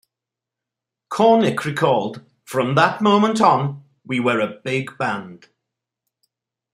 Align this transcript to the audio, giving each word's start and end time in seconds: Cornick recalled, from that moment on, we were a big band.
Cornick 1.11 1.63
recalled, 1.63 2.23
from 2.43 2.73
that 2.73 3.01
moment 3.03 3.39
on, 3.39 3.83
we 4.03 4.19
were 4.19 4.39
a 4.39 4.59
big 4.63 4.97
band. 4.97 5.49